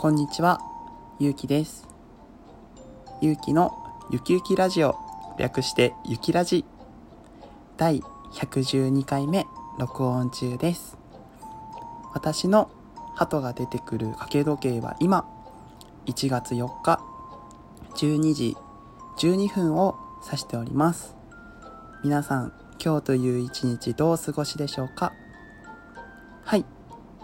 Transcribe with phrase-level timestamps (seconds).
[0.00, 0.62] こんにちは、
[1.18, 1.86] ゆうきです。
[3.20, 3.70] ゆうきの
[4.10, 4.96] ゆきゆきラジオ、
[5.38, 6.64] 略してゆきラジ。
[7.76, 8.00] 第
[8.32, 9.44] 112回目、
[9.78, 10.96] 録音中です。
[12.14, 12.70] 私の
[13.14, 15.28] 鳩が出てくる掛け時計は今、
[16.06, 16.98] 1月4日、
[17.96, 18.56] 12時
[19.18, 21.14] 12分を指しております。
[22.02, 25.09] 皆さん、今日という一日どうお過ごしでしょうか？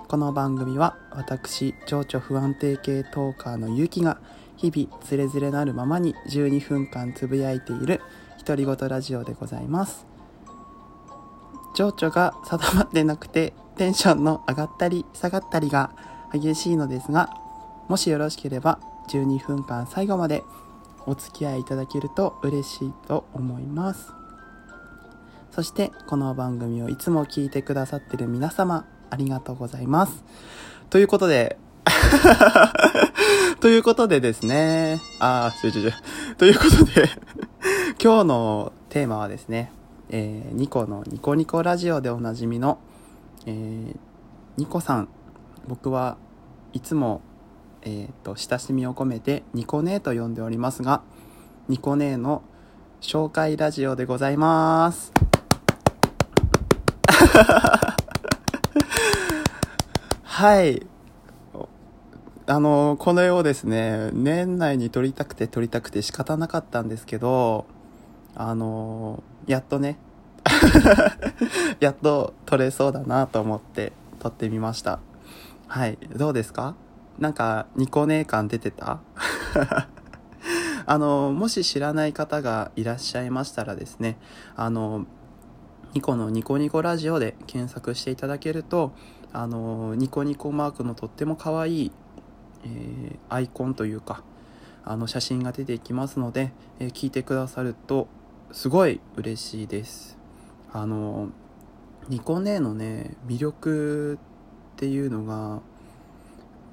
[0.08, 4.20] この番組は私情緒不安定系トーカーのゆきが
[4.56, 8.00] 日々つれづれなるままに12分間つぶやいている
[8.46, 10.06] 独り言ラジオでございます。
[11.74, 15.90] 情緒が定まってなくてテンションの上がったり下がったりが
[16.32, 17.28] 激しいのですが
[17.88, 20.44] もしよろしければ12分間最後まで
[21.06, 24.12] お付き合いいただけると嬉しいと思います。
[25.50, 30.24] そしてこの番組をいつも聞いてくださってる皆様ありがとうございます。
[30.90, 31.58] ということで、
[33.60, 36.36] ということでですね、あー、ちょちょちょ。
[36.36, 37.08] ということで、
[38.02, 39.72] 今日のテーマはですね、
[40.08, 42.78] えー、ニコのニコニコラジオでおなじみの、
[43.46, 43.96] えー、
[44.56, 45.08] ニコさん。
[45.68, 46.16] 僕は
[46.72, 47.22] いつも、
[47.82, 51.02] えっ、と、親しみを込めてニコネーと呼んでおりますが、
[51.68, 52.42] ニコネーの
[53.00, 55.12] 紹介ラジオでございます。
[60.38, 60.86] はい。
[62.46, 67.64] あの、この絵をですね、年内に撮りたくて撮りたくて仕方なかったんですけど、
[68.34, 69.96] あの、やっとね、
[71.80, 74.98] やっと撮れそうだなと思って撮ってみました。
[75.68, 75.96] はい。
[76.14, 76.74] どうですか？
[77.18, 78.98] なんか、ニコネ感出てた？
[80.84, 84.18] あの、もし知らない方がいらっしゃいましたらですね、
[84.54, 85.06] あの、
[85.94, 88.92] ニコのニコニコラジオで検索していただけると、
[89.32, 91.92] あのニコニコマークのとっても可愛い、
[92.64, 94.22] えーアイコンというか
[94.84, 98.08] あの写真が出てきますので、えー聞いてくださると
[98.52, 100.16] すごい嬉しいです。
[100.72, 101.30] あの
[102.08, 104.18] ニコネのね魅力
[104.76, 105.60] っていうのが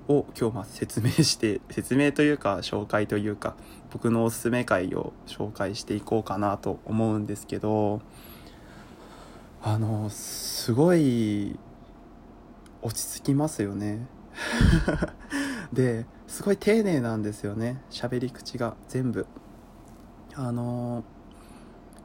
[0.08, 3.56] を今日ま説明して 説明というか紹介というか
[3.92, 8.02] 僕のおすすめ回を紹介していこうかなと思うんですけど
[9.62, 11.58] あのすごい
[12.84, 14.08] 落ち着きますよね。
[15.72, 17.82] ですごい丁寧なんですよね。
[17.90, 19.26] 喋り口が全部。
[20.36, 21.04] あの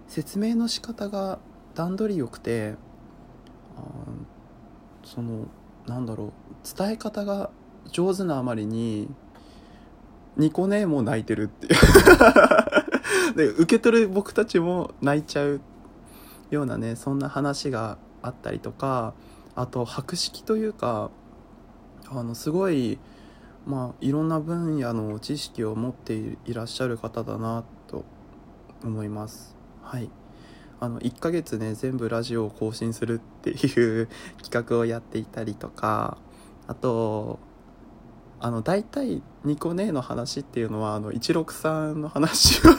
[0.06, 1.38] 説明の仕方が
[1.74, 2.76] 段取りよくて
[5.04, 5.46] その
[5.86, 6.32] なんだろう
[6.78, 7.50] 伝え方が
[7.90, 9.08] 上手なあまりに
[10.36, 11.74] ニコネも泣いてるっていう。
[13.36, 15.60] で受け取る僕たちも泣いちゃう
[16.50, 19.14] ようなねそんな話があったりとか
[19.58, 21.10] あと博識というか
[22.08, 22.96] あのすごい
[23.66, 28.04] まあいろんな分野の知識を持っていらっしゃる方だなと
[28.84, 29.56] 思います。
[29.82, 30.10] はい。
[30.78, 34.08] あの1ヶ月ね全部ラジオを更新するっていう
[34.40, 36.18] 企画をやっていたりとか
[36.68, 37.40] あと
[38.38, 42.70] あの大体ニコネの話っていうのはあの163の話を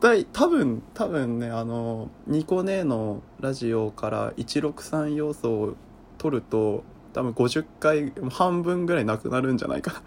[0.00, 5.76] だい多分多分ねあのニコネのラジオから163要素を
[6.18, 10.02] 取ると多分50回半分ぐらいなくなるんじゃないか。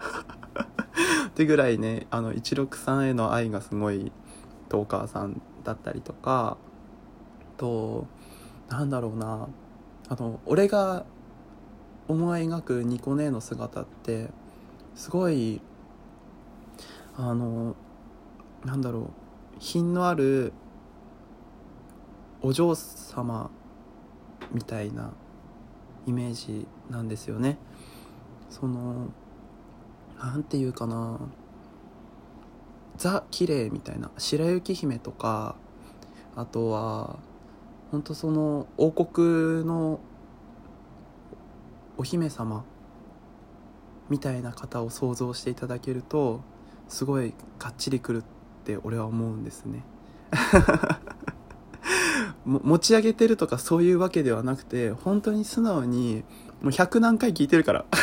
[0.54, 0.64] な
[1.28, 4.12] ってぐらいねあの163への愛がすごい
[4.68, 6.56] トーカーさんだったりとか
[7.56, 8.06] と
[8.68, 9.48] なんだろうな
[10.08, 11.04] あの俺が
[12.08, 14.28] 思い描くニコネの姿って
[14.94, 15.60] すごい
[17.16, 17.76] あの
[18.64, 19.10] なんだろう
[19.62, 20.52] 品のある
[22.42, 23.48] お嬢様
[24.50, 25.12] みたいな
[26.04, 27.58] イメージなんですよね。
[28.50, 29.12] その
[30.20, 31.20] なんていうかな。
[32.96, 34.10] ザ・綺麗みたいな。
[34.18, 35.54] 白雪姫とか
[36.34, 37.20] あとは
[37.92, 40.00] 本当その王国の
[41.96, 42.64] お姫様
[44.08, 46.40] みたいな方を想像していただけると
[46.88, 49.84] すごいがっちりくるってって俺は思うんですね。
[52.44, 56.24] 持ち上げてるとかそういうわけではなくて本当に素直に
[56.60, 57.84] もう100何回聞いてるから。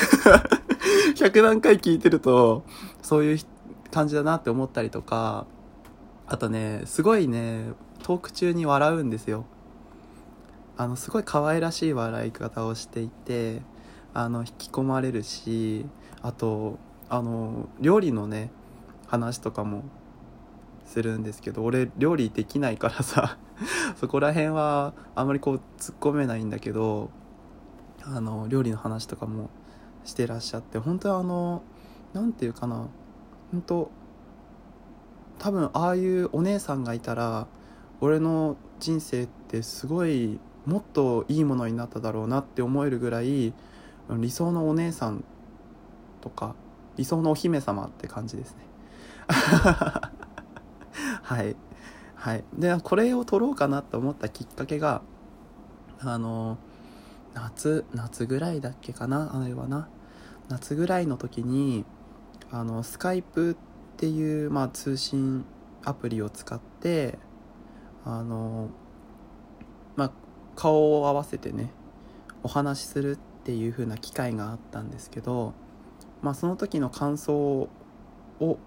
[1.15, 2.63] 100何回聞いてると
[3.01, 3.39] そういう
[3.91, 5.45] 感じだなって思ったりとか
[6.27, 7.71] あとねすごいね
[8.03, 9.45] トーク中に笑うんですよ。
[10.77, 13.61] あのすごい可愛らしい笑い方をしていて
[14.13, 15.85] あの引き込まれるし
[16.21, 16.79] あと
[17.09, 18.51] あの料理のね
[19.07, 19.83] 話とかも
[20.89, 23.37] するんですけど俺料理できないからさ
[23.97, 27.11] そこら辺はあんまりこう突っ込めないんだけど
[28.03, 29.51] あの料理の話とかも
[30.03, 31.61] してらっしゃって本当はあの
[32.13, 32.87] 何て言うかな
[33.51, 33.91] 本当
[35.37, 37.45] 多分ああいうお姉さんがいたら
[38.01, 43.53] 俺の人生ってすごいもっといいものになっただろうなって思えるぐらい
[44.09, 45.23] 理想のお姉さん
[46.21, 46.55] とか
[46.97, 48.67] 理想のお姫様って感じですね。
[51.29, 51.55] はい。
[52.15, 52.43] はい。
[52.57, 55.03] でこれを撮ろうかなと思ったきっかけが
[55.99, 56.57] あの
[57.35, 59.89] 夏夏ぐらいだっけかなあれはな。
[60.47, 61.85] 夏ぐらいの時に
[62.49, 63.55] あのスカイプっ
[63.97, 65.45] ていう、まあ、通信
[65.83, 67.19] アプリを使って
[68.05, 68.69] あの
[69.95, 70.11] まあ
[70.55, 71.71] 顔を合わせてね
[72.41, 75.53] お話しするっていう風な機会があったんですけど、
[76.23, 77.69] まあ、その時の感想
[78.39, 78.57] を、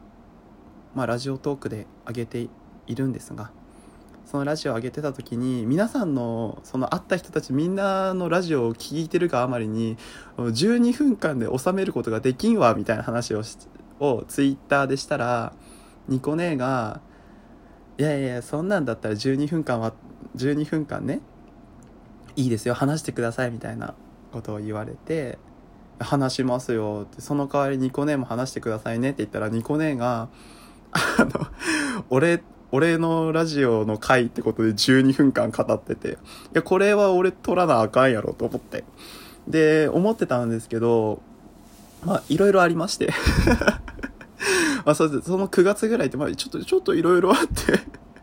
[0.95, 2.49] まあ、ラジオトークで上げて
[2.87, 3.51] いるんですが
[4.27, 9.99] そのラジオを上げてた時に皆さんのその会った人たちみんなのラジオを聴いてるがあまりに
[10.39, 13.43] 12分間で収めることができんわみたいな話を
[14.01, 15.53] をツイッターでしたら
[16.09, 17.01] ニコ姉が
[17.99, 19.93] 「いやいやそんなんだったら12分間は
[20.37, 21.21] 12分間ね
[22.35, 23.95] いいですよ話してください」みたいな
[24.33, 25.39] ことを言われて
[26.01, 30.29] 「話しますよ」ってその代わりニコ姉も話してくださいねって言ったらニコ姉が
[30.93, 31.47] 「あの
[32.11, 32.43] 俺
[32.73, 36.15] 俺のラジオの回ってことで12分間語ってて、い
[36.55, 38.85] や、これは俺撮らなあかんやろと思って。
[39.47, 41.21] で、思ってたんですけど、
[42.05, 43.13] まあ、いろいろありまして
[44.85, 47.81] まあ、そうですその9月ぐらいって、まあ、ちょっと、ちょっといろいろあって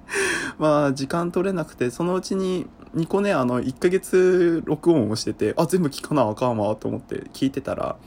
[0.57, 7.97] まあ、時間取れなくて、そのうちに、ニコね、あの、1ヶ月録音をしてて、あ、全部聞かなあかんわ、と思って聞いてたら、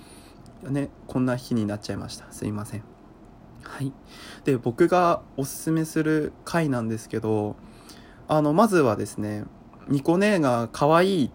[0.64, 2.26] ね、こんな日になっちゃいました。
[2.32, 2.91] すいません。
[3.62, 3.92] はい。
[4.44, 7.56] で、僕がおすすめする回なんですけど、
[8.28, 9.44] あの、まずはですね、
[9.88, 11.30] ニコ姉が可愛いっ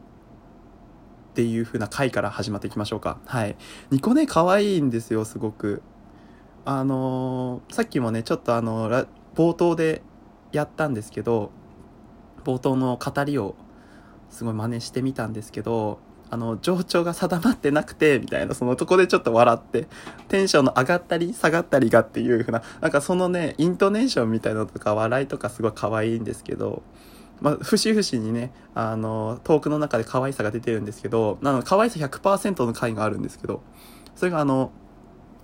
[1.33, 3.19] ていう風な回から始まっていきましょうか。
[3.25, 3.56] はい。
[3.91, 5.81] ニコ姉可愛いんですよ、すごく。
[6.65, 8.89] あのー、さっきもね、ちょっとあの、
[9.35, 10.01] 冒頭で
[10.51, 11.51] やったんですけど、
[12.44, 13.56] 冒頭の語りを
[14.29, 19.88] すごい真似してみたんですけど、あの、情緒が定まってなくて、みたいな、そのとこでちょっと笑って、
[20.27, 26.83] テンションの上がったり下がったりがっていう風な、なんかそのね、イントネーションみたいなのとか笑いとかすごい可愛いんですけど、
[27.41, 33.62] まあ、節々にね、あの、トークの中で可愛さが出てるんですけど、なの可愛さ100%の回があるんですけど、
[34.15, 34.71] それがあの、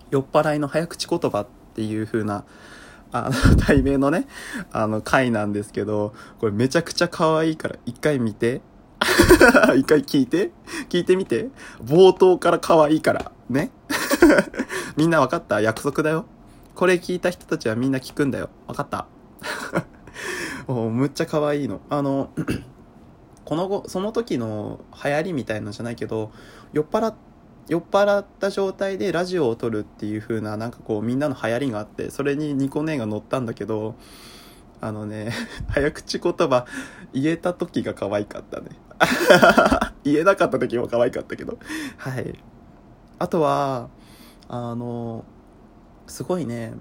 [0.10, 2.46] 酔っ払いの早口言葉っていう風な、
[3.12, 4.28] あの、 題名のね、
[4.72, 8.62] あの、回なんですけど、これめちゃくちゃ可愛いから一回見て。
[9.76, 10.52] 一回聞いて。
[10.90, 11.50] 聞いてみて。
[11.84, 13.32] 冒頭から可愛いから。
[13.50, 13.72] ね。
[14.98, 15.62] みんな分かった？
[15.62, 16.26] 約束だよ。
[16.76, 18.50] これ聞いた人たちはみんな聞くんだよ。
[18.68, 19.08] 分かった？
[20.68, 21.82] もうむっちゃ可愛いの。
[21.90, 22.30] あの、
[23.46, 26.32] この後、その時の流行りみたいのじゃないけど、
[26.72, 27.16] 酔っ払っ
[27.70, 33.96] 酔っ払った状態でラジオを撮るっていう風ななんかこうみんなの流行りがあってそれにニコ姉が乗ったんだけど
[34.82, 35.32] あのね
[35.70, 36.66] 早口言葉
[37.14, 38.72] 言えた時が可愛かったね
[40.04, 41.58] 言えなかった時も可愛かったけど。
[41.98, 42.40] はい。
[43.20, 43.90] あとは
[44.48, 45.26] あの
[46.08, 46.74] すごいね。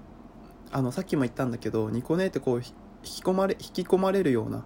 [0.71, 2.63] あのさっきも言ったんだけどニコ姉ってこう引
[3.03, 4.65] き込まれ引き込まれるような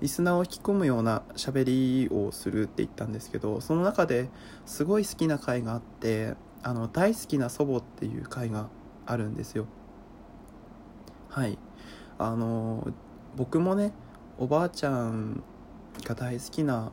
[0.00, 4.30] リスナーを引き込むような喋りをするって言ったんですけどその中で
[4.64, 8.68] すごい好きな回があってあの大好きな祖母っていう回が
[9.04, 9.66] あるんですよ。
[11.28, 11.58] はい。
[12.18, 12.88] あの
[13.36, 13.92] 僕もね
[14.38, 15.42] おばあちゃん
[16.04, 16.90] が大好きな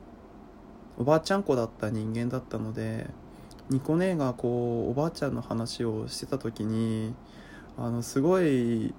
[0.97, 3.07] おばあちゃん子だった人間だったので
[3.69, 7.13] ニコ姉がこうおばあちゃんの話をしてた時に
[7.77, 8.93] あのすごい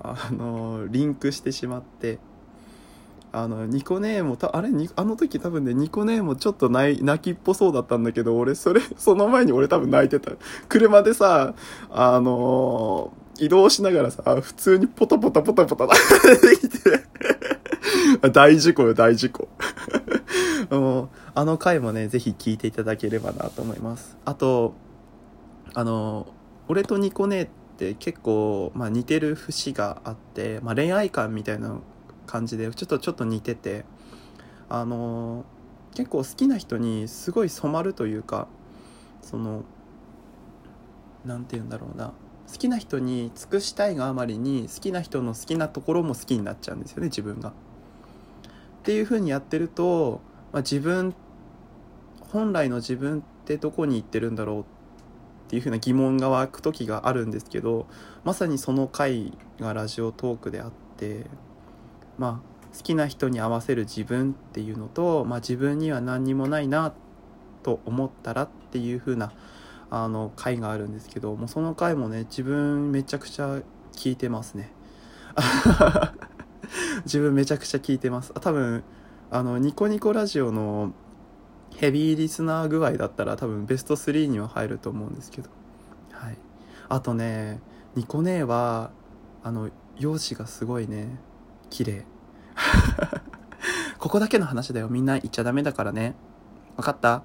[0.00, 2.18] あのリンクしてしまって
[3.32, 10.32] あのニコネーもたあれあの時多分ねニコネーもちょっと泣きっぽそうだったんだけど俺それその前に俺多分泣いてた。
[10.68, 11.54] 車でさ
[11.90, 16.78] あの、移動しながらさ普通にポタポタポタポタ出てきて
[18.32, 19.48] 大事故よ大事故。
[21.34, 24.16] あの回もねぜひ聞いていただければなと思います。
[24.24, 24.74] あと
[25.74, 26.26] あの
[26.66, 31.76] 俺とニコネって結構、まあ、似てる節があって、まあ、恋愛観みたいな
[32.26, 33.84] 感じでちょっとちょっと似てて
[34.68, 35.44] あの
[35.94, 38.48] 結構好きな人にすごい染まるというか
[39.22, 39.62] その
[41.24, 42.12] 何て言うんだろうな。
[42.50, 47.52] 好きな人に尽くしたいがあまりに好きな人の好きなところも好きになっちゃうんですよね自分が。
[48.80, 50.20] っていう風にやってると、
[50.52, 51.14] まあ、自分
[52.32, 54.64] 本来の自分ってどこに行ってるんだろうっ
[55.48, 57.86] ていう風な疑問が湧く時があるんですけど
[58.24, 61.26] まさにその回がラジオトークであって
[62.18, 66.92] まあ、好きな人に合わせる自分っていうのと、まあ、自分には何にもないな
[67.62, 69.32] と思ったらっていう風な
[69.90, 74.72] あの回があるんですけどもうその回もね自分めちゃくちゃ聞いてますね。
[77.08, 78.32] 自分めちゃくちゃ聞いてます。
[78.36, 78.84] あ多分
[79.30, 80.92] あのニコニコラジオの
[81.74, 85.48] ヘビーリスナー具合だったら多分ベスト3には入ると思うんですけど。
[86.12, 86.38] はい。
[86.90, 87.60] あとね
[87.94, 88.90] ニコ姉は
[89.42, 91.18] あの容姿がすごいね。
[91.70, 92.04] 綺麗。
[93.98, 94.88] ここだけの話だよ。
[94.88, 96.14] みんな言っちゃダメだからね。
[96.76, 97.22] 分かった？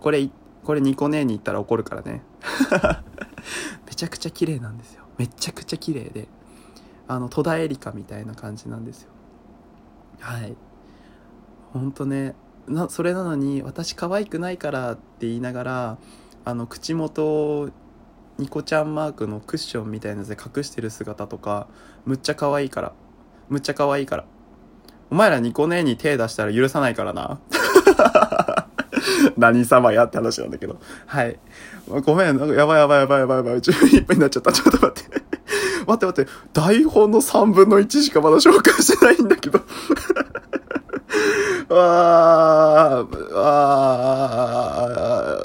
[0.00, 0.28] これ
[0.64, 2.22] これニコ姉に言ったら怒るからね。
[3.86, 5.04] めちゃくちゃ綺麗なんですよ。
[5.16, 6.26] めちゃくちゃ綺麗で。
[7.10, 9.10] あの戸田恵梨香みたいな感じなんですよ
[10.20, 10.56] はい
[11.72, 12.36] ほんとね
[12.68, 15.98] なそれなのに私可愛くないからって言いながら
[16.44, 17.68] あの口元
[18.38, 21.66] ニコちゃんマークのクッションみたいなやつで隠してる姿とか
[22.04, 22.92] むっちゃ可愛いから
[23.48, 24.24] むっちゃ可愛いから
[25.10, 27.40] お前らニコ姉に手出したら許さないからな
[29.36, 30.78] 何様やって話なんだけど。
[31.06, 31.38] はい。
[32.04, 33.54] ごめん、なんかやばいやばいやばいやばいやばい。
[33.56, 34.52] 11分になっちゃった。
[34.52, 35.09] ちょっと待って。
[35.90, 36.30] 待って待って。
[36.52, 39.60] 台本の3分の1しかまだ紹介してないんだけど。
[41.74, 44.88] わー、わ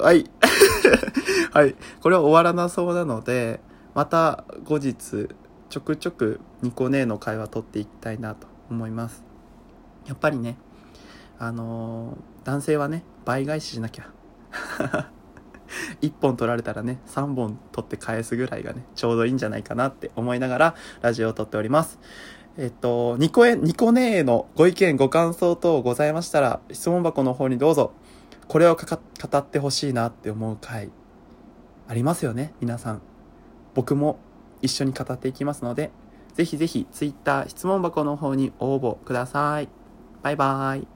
[0.00, 0.30] ー、はい。
[1.52, 1.74] はい。
[2.00, 3.60] これは終わらなそうなので、
[3.94, 5.28] また後日、
[5.68, 9.24] ちょくちょくニコ姉の会話取っていきたいなと思います。
[10.06, 10.58] やっぱりね、
[11.38, 14.06] あのー、男性はね、倍返ししなきゃ。
[16.02, 21.98] 1本取られたらね、3本取って返すぐらいがね、ちょうどいいんじゃないかなって思いながら、ラジオを撮っております。
[22.58, 27.92] えっと、ニコエ、ニコネへのご意見、ご感想等ございましたら、質問箱の方にどうぞ、
[28.48, 28.98] これをかか
[29.30, 30.90] 語ってほしいなって思う回、
[31.88, 33.02] ありますよね、皆さん。
[33.74, 34.18] 僕も
[34.62, 35.90] 一緒に語っていきますので、
[36.34, 39.68] ぜひぜひ Twitter 質問箱の方に応募ください。
[40.22, 40.95] バイバイ。